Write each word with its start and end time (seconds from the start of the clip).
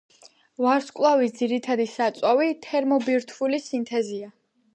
ვარსკვლავის 0.65 1.35
ძირითადი 1.41 1.85
საწვავი 1.97 2.49
თერმობირთვული 2.65 3.61
სინთეზია. 3.69 4.35